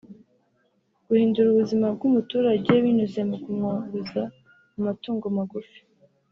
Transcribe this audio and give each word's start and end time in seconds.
guhindura 1.07 1.47
ubuzima 1.49 1.85
bw’umuturage 1.95 2.71
binyuze 2.83 3.19
mu 3.29 3.37
kumworoza 3.43 4.23
amatungo 4.77 5.25
magufi 5.37 5.79